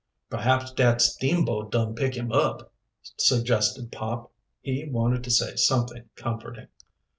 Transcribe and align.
"Perhaps 0.31 0.71
dat 0.73 0.99
steamboat 0.99 1.71
dun 1.71 1.93
pick 1.93 2.15
him 2.15 2.31
up," 2.31 2.73
suggested 3.17 3.91
Pop. 3.91 4.31
He 4.59 4.89
wanted 4.91 5.23
to 5.25 5.29
say 5.29 5.55
something 5.55 6.09
comforting. 6.15 6.69